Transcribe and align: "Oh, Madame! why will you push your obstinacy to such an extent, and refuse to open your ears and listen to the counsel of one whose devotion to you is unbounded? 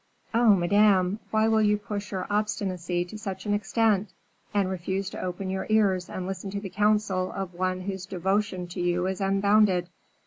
"Oh, 0.33 0.55
Madame! 0.55 1.19
why 1.29 1.47
will 1.47 1.61
you 1.61 1.77
push 1.77 2.11
your 2.11 2.25
obstinacy 2.27 3.05
to 3.05 3.19
such 3.19 3.45
an 3.45 3.53
extent, 3.53 4.09
and 4.51 4.67
refuse 4.67 5.11
to 5.11 5.21
open 5.21 5.51
your 5.51 5.67
ears 5.69 6.09
and 6.09 6.25
listen 6.25 6.49
to 6.49 6.59
the 6.59 6.71
counsel 6.71 7.31
of 7.31 7.53
one 7.53 7.81
whose 7.81 8.07
devotion 8.07 8.65
to 8.69 8.81
you 8.81 9.05
is 9.05 9.21
unbounded? 9.21 9.89